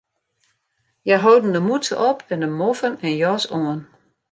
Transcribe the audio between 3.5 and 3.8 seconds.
oan.